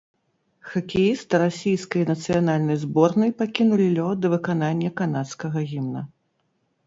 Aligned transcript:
Хакеісты 0.69 1.35
расійскай 1.41 2.03
нацыянальнай 2.11 2.77
зборнай 2.85 3.31
пакінулі 3.41 3.85
лёд 3.99 4.15
да 4.23 4.27
выканання 4.37 4.89
канадскага 5.03 5.59
гімна. 5.73 6.01